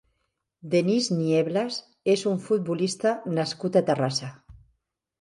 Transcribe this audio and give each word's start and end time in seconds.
Dennis 0.71 1.09
Nieblas 1.17 1.79
és 2.15 2.25
un 2.33 2.41
futbolista 2.49 3.15
nascut 3.39 3.81
a 3.83 3.89
Terrassa. 3.93 4.37